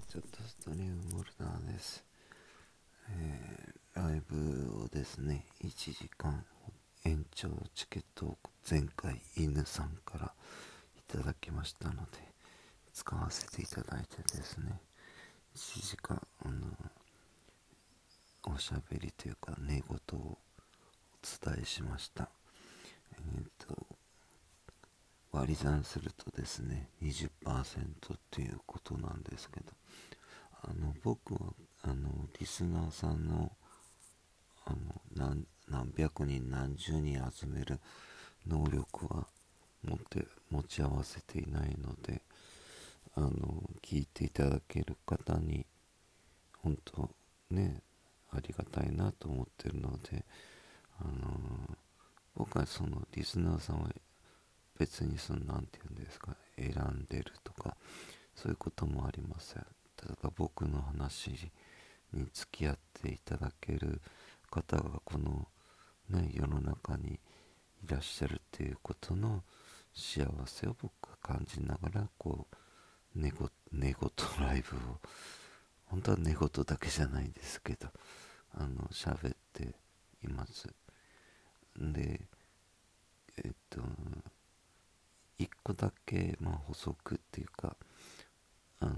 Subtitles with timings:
[0.00, 2.04] ちょっとストリームモルダーです、
[3.10, 6.44] えー、ライブをですね1時間
[7.04, 8.38] 延長チケットを
[8.68, 10.32] 前回犬さんから
[10.98, 12.00] いただきましたので
[12.92, 14.80] 使わせていただいてですね
[15.56, 16.54] 1時間あの
[18.54, 20.38] おしゃべりというか寝言をお
[21.22, 22.28] 伝えしました。
[23.12, 23.95] えっ、と
[25.36, 27.18] 割り算するとですね20%
[28.14, 29.66] っていうことなんですけど
[30.62, 31.52] あの僕は
[31.82, 32.08] あの
[32.40, 33.52] リスナーさんの
[34.64, 35.36] あの
[35.68, 37.78] 何百人何十人集める
[38.46, 39.26] 能力は
[39.84, 42.22] 持って持ち合わせていないので
[43.14, 43.30] あの
[43.82, 45.66] 聞いていただける方に
[46.62, 47.10] 本当
[47.50, 47.82] ね
[48.32, 50.24] ありがたいなと思ってるので
[50.98, 51.76] あの
[52.34, 53.90] 僕はそのリスナーさんは
[54.78, 57.76] 別にその何て言うんですか選んでるとか
[58.34, 59.66] そういうこともありません。
[59.96, 61.30] ただ僕の話
[62.12, 64.00] に付き合っていただける
[64.50, 65.48] 方がこの、
[66.10, 67.18] ね、世の中にい
[67.88, 69.42] らっしゃるっていうことの
[69.94, 72.56] 幸せを僕は感じながらこう
[73.18, 74.80] 寝言ライブを
[75.86, 77.88] 本当は寝言だけじゃないですけど
[78.54, 79.74] あの喋って
[80.22, 80.68] います。
[81.78, 82.20] で
[83.38, 83.80] えっと
[85.38, 87.76] 一個だけ、まあ、補足っていうか
[88.80, 88.92] あの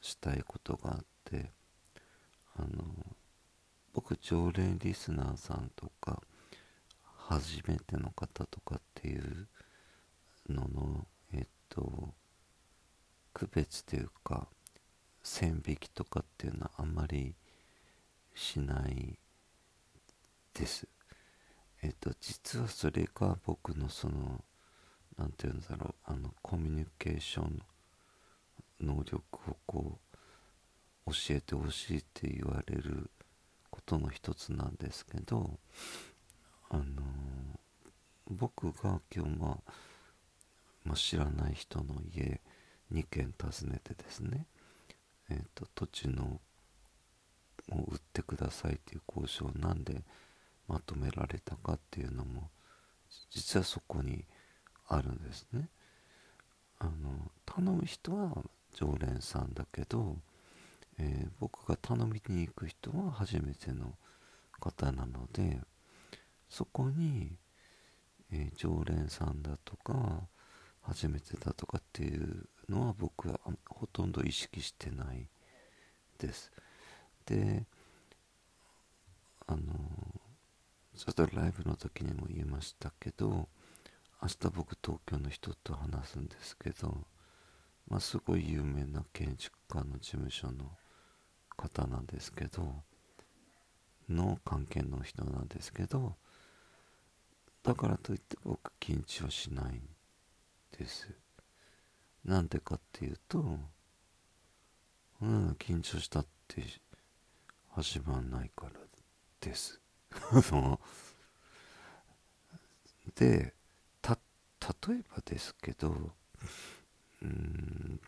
[0.00, 1.52] したいことがあって
[2.56, 2.84] あの
[3.92, 6.22] 僕常連リスナーさんとか
[7.28, 9.48] 初めての方とかっていう
[10.48, 12.14] ののえっと
[13.32, 14.48] 区別というか
[15.22, 17.34] 線引きとかっていうのはあんまり
[18.34, 19.18] しない
[20.54, 20.88] です。
[21.82, 24.42] えっと実はそれが僕のその
[25.20, 26.12] 何て言うんだろう。
[26.12, 27.62] あのコミュニケーション
[28.80, 29.98] 能力をこ
[31.06, 33.10] う教えてほしいって言われる
[33.70, 35.58] ことの一つなんですけど
[36.70, 36.84] あの
[38.26, 39.72] 僕が今日、まあ、
[40.84, 42.40] まあ、知らない人の家
[42.92, 44.46] 2軒訪ねてですね、
[45.28, 46.40] えーと、土地の
[47.72, 50.02] を売ってくださいっていう交渉なんで
[50.66, 52.50] まとめられたかっていうのも
[53.30, 54.24] 実はそこに
[54.90, 55.68] あるんですね。
[56.78, 58.32] あの頼む人は
[58.74, 60.16] 常連さんだけど、
[60.98, 63.94] えー、僕が頼みに行く人は初めての
[64.58, 65.60] 方なので
[66.48, 67.32] そこに、
[68.32, 70.22] えー、常連さんだとか
[70.82, 75.28] 初めてだとかっていうのは僕はほとんど意識してない
[76.18, 76.50] です。
[77.26, 77.64] で
[79.46, 79.60] あの
[80.96, 83.48] ちょっとライブの時にも言いましたけど
[84.22, 87.06] 明日僕東京の人と話すんですけど、
[87.88, 90.70] まあ、すごい有名な建築家の事務所の
[91.56, 92.82] 方なんですけど
[94.10, 96.16] の関係の人なんですけど
[97.62, 99.82] だからといって僕緊張しないん
[100.78, 101.10] です。
[102.24, 103.58] なんでかっていうと
[105.22, 106.62] うん緊張したって
[107.70, 108.72] 始まんないから
[109.40, 109.80] です。
[113.14, 113.54] で
[114.60, 116.12] 例えばですけど
[117.22, 118.00] うん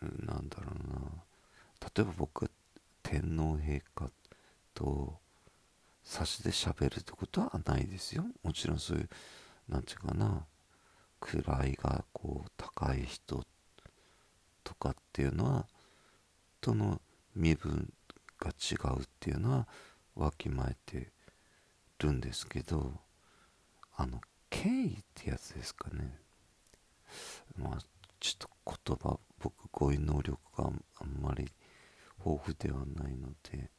[0.00, 1.00] なんだろうな。
[1.94, 2.50] 例えば僕が
[3.02, 4.10] 天皇陛下
[4.74, 5.14] と
[6.04, 8.24] 差しで喋るってことはないですよ。
[8.42, 9.08] もちろんそういう
[9.68, 10.46] 何て言うかな。
[11.20, 13.44] 位がこう高い人
[14.62, 15.66] とかっていうのは
[16.60, 17.00] との
[17.34, 17.92] 身分
[18.38, 19.68] が違うっていうのは
[20.14, 21.10] わきまえて
[21.98, 22.92] るんですけど
[23.96, 24.20] あの
[24.62, 26.18] 権威ってやつですかね。
[27.58, 27.78] まあ
[28.18, 31.52] ちょっと言葉僕語彙能力があんまり
[32.24, 33.70] 豊富ではないので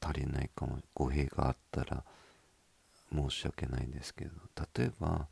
[0.00, 0.78] 足りないかも。
[0.94, 2.04] 語弊があったら
[3.12, 4.30] 申し訳ないんですけど。
[4.78, 5.26] 例えば、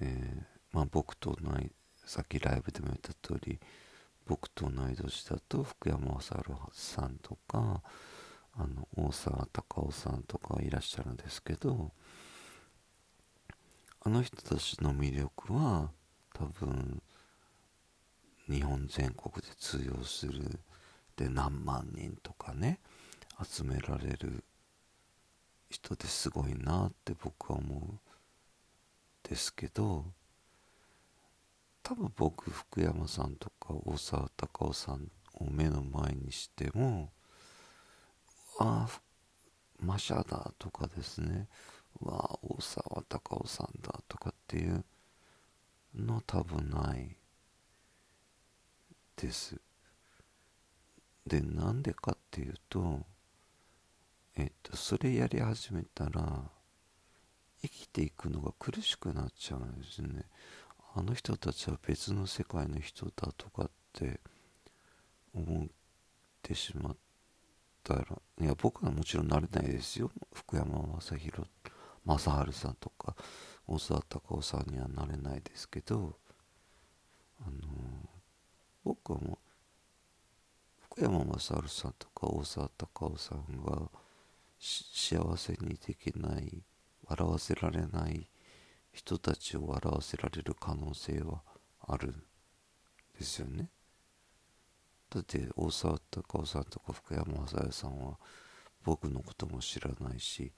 [0.00, 0.42] えー、
[0.72, 1.70] まあ、僕と同い
[2.04, 3.60] さっきライブでも言った通り
[4.26, 6.30] 僕と同い年だと福山雅治
[6.72, 7.82] さんとか
[8.56, 11.92] あの大沢たかおさんとかいらっしゃるんですけど
[14.02, 15.90] あの人たちの魅力は
[16.32, 17.02] 多分
[18.48, 20.58] 日本全国で通用する
[21.16, 22.80] で何万人とかね
[23.42, 24.42] 集められる
[25.68, 30.06] 人ですごいなって僕は思うですけど
[31.82, 37.10] 多分僕福山さんとか大沢たかおさんを目の前にしても
[38.58, 39.00] ああ
[39.78, 41.48] マシャだとかですね
[42.00, 44.84] わあ大沢たかおさんだとかっていう
[45.94, 47.16] の多分ない
[49.16, 49.60] です。
[51.26, 53.00] でなんでかっていうと
[54.36, 56.42] えっとそれやり始めたら
[57.62, 60.24] 生きていくのが苦しくなっちゃうんですね。
[60.94, 64.20] あの人たちは別の世界の人だとかって
[65.34, 65.68] 思っ
[66.42, 66.96] てしまっ
[67.84, 68.04] たら
[68.40, 70.10] いや僕はもちろんなれないですよ。
[70.32, 71.30] 福山雅治
[72.18, 73.14] 正治さんとか
[73.66, 76.16] 大沢たかおさんにはなれないですけど
[77.40, 77.58] あの
[78.84, 79.38] 僕はもう
[80.80, 83.88] 福山雅治さんとか大沢たかおさんが
[84.58, 86.62] 幸せにできない
[87.06, 88.28] 笑わせられない
[88.92, 91.42] 人たちを笑わせられる可能性は
[91.86, 92.22] あるん
[93.18, 93.68] ですよね。
[95.10, 98.18] だって大沢たかおさんとか福山雅治さんは
[98.84, 100.52] 僕のことも知らないし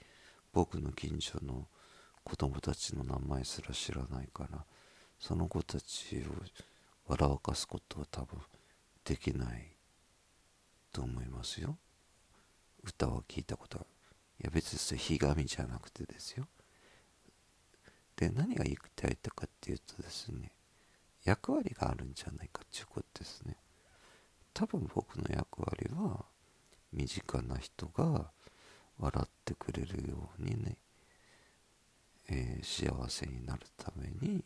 [0.52, 1.66] 僕の近所の
[2.24, 4.64] 子供たちの名前すら知らないから
[5.18, 6.20] その子たちを
[7.06, 8.38] 笑わかすことは多分
[9.04, 9.76] できない
[10.92, 11.76] と思いますよ。
[12.84, 13.86] 歌は聞いたことある
[14.40, 16.46] いや別にそれひがみじゃなくてですよ。
[18.16, 20.52] で何が言いたいかっていうとですね
[21.24, 23.56] 役割があるんじゃないかっていうことですね。
[24.52, 26.24] 多分僕の役割は
[26.92, 28.30] 身近な人が
[29.02, 30.76] 笑ってくれるようにね、
[32.28, 34.44] えー、幸せになるために、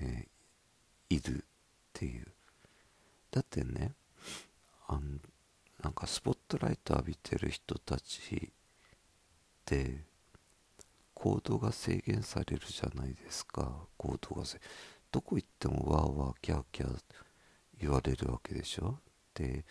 [0.00, 1.40] えー、いるっ
[1.92, 2.26] ていう。
[3.32, 3.92] だってね
[4.86, 5.20] あん
[5.82, 8.50] なんかスポットライト浴びてる人たちっ
[9.64, 10.04] て
[11.14, 13.72] 行動が制限されるじゃないですか。
[13.96, 14.60] 行動が制
[15.10, 16.98] どこ行ってもわーわーキャーキャー
[17.80, 19.00] 言われるわけでしょ。
[19.34, 19.64] で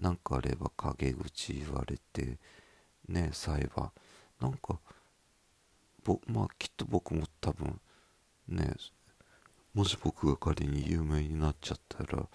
[0.00, 2.38] 何かあれば陰口言われて
[3.08, 3.90] ね裁判。
[4.40, 4.78] なんか
[6.02, 7.78] ぼまあきっと僕も多分
[8.48, 8.74] ね
[9.74, 12.26] もし僕が仮に有名になっちゃったら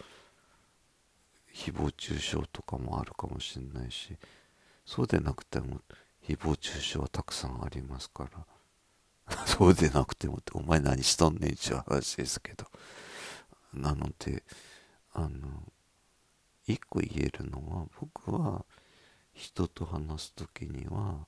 [1.53, 4.15] 誹謗中傷とかもあるかもしれないし
[4.85, 5.81] そうでなくても
[6.27, 8.45] 誹謗中傷はたくさんありますから。
[9.47, 12.69] そうでなくてもってお前何しとんねんっていう話ですけど。
[13.73, 14.43] なので
[15.13, 15.63] あの
[16.67, 18.65] 一個言えるのは僕は
[19.33, 21.27] 人と話す時には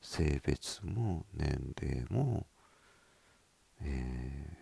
[0.00, 2.46] 性別も年齢も、
[3.82, 4.56] え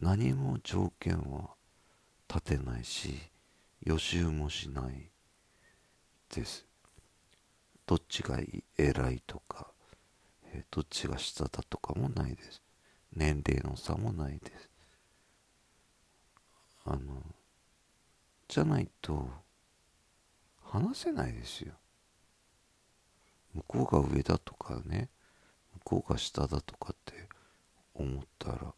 [0.00, 1.50] ー、何も条件は
[2.28, 3.14] 立てないし
[3.82, 5.10] 予習もしない
[6.34, 6.66] です。
[7.86, 8.38] どっちが
[8.76, 9.68] 偉いとか、
[10.52, 12.62] えー、どっちが下だとかもないです。
[13.14, 14.68] 年齢の差もないです。
[16.84, 17.22] あの
[18.48, 19.28] じゃないと
[20.64, 21.74] 話せないですよ。
[23.54, 25.08] 向こうが上だとかね
[25.74, 27.28] 向こうが下だとかって
[27.94, 28.74] 思ったら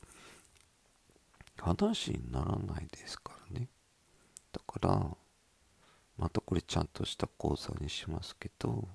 [1.59, 3.69] 話にならないですからね。
[4.53, 5.17] だから
[6.17, 8.89] またこれちゃんとした講座にしますけど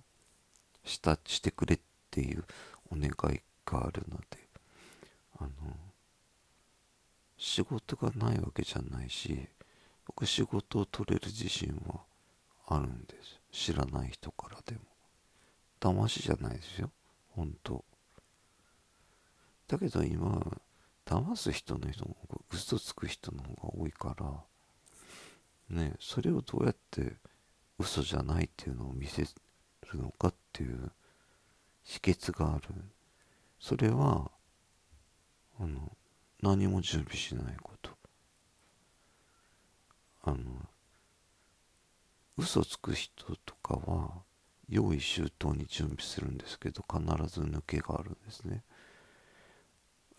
[0.83, 1.79] したしてくれっ
[2.11, 2.43] ていう
[2.91, 4.47] お願いがあるので
[5.39, 5.49] あの
[7.37, 9.47] 仕事がないわけじゃないし
[10.23, 12.01] 仕事を取れる自信は
[12.67, 13.41] あるんです。
[13.51, 14.81] 知らない人からでも。
[15.81, 16.91] 騙しじゃないですよ。
[17.35, 17.83] 本当。
[19.67, 20.39] だけど今
[21.05, 22.15] 騙す人の人も
[22.51, 24.15] 嘘つく人の方が多いか
[25.69, 27.17] らねそれをどうやって
[27.79, 29.27] 嘘じゃないっていうのを見せる
[29.95, 30.91] のかっていう
[31.83, 32.63] 秘訣がある。
[33.59, 34.31] それは
[35.59, 35.91] あの
[36.41, 37.94] 何も準備しないこと。
[40.25, 40.37] あの
[42.37, 44.09] 嘘つく人とかは
[44.67, 48.63] 用意周到に準備するんですけど必ず抜けがあるんですね。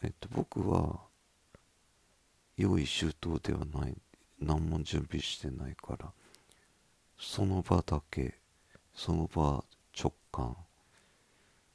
[0.02, 1.00] えっと僕は
[2.56, 3.96] 用意周到ではない。
[4.38, 6.12] 何も準備してないから
[7.18, 8.34] その場だけ
[8.94, 9.64] その場
[9.98, 10.56] 直感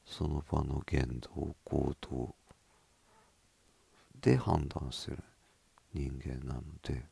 [0.06, 2.36] その場の言動行動
[4.22, 5.18] で判断する
[5.94, 7.04] 人間なので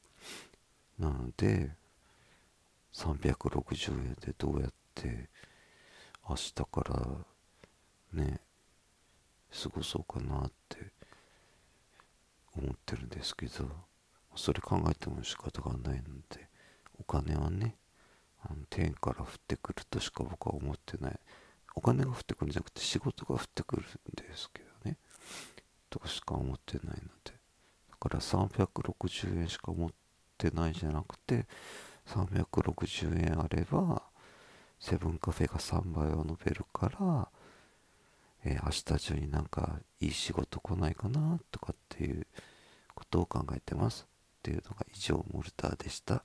[0.99, 1.71] なので
[2.93, 5.29] 360円でどうやって
[6.27, 6.65] 明日か
[8.13, 8.39] らね
[9.63, 10.77] 過ごそうかなって
[12.55, 13.69] 思ってるんですけど
[14.35, 16.47] それ考えても仕方がないので
[16.99, 17.75] お金はね
[18.43, 21.19] あの天から降ってくるとしか僕は思ってない。
[21.75, 24.97] お金が降ってくるんじゃなくて仕事が降ってくるんですけどね。
[25.89, 27.33] としか思ってないので。
[27.89, 29.91] だから360円しか持っ
[30.39, 31.45] てないじゃなくて
[32.07, 34.01] 360円あれば
[34.79, 37.27] セブンカフェが3倍は伸びるから、
[38.45, 42.25] えー、明日中になんかいい仕事来ないかなとかっていう
[42.95, 44.07] ことを考えてます。
[44.39, 46.23] っていうのが以上モルターでした。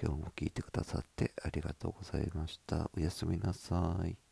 [0.00, 2.90] 今日も聞いてくださってありがとうございました。
[2.96, 4.25] おやすみなさい。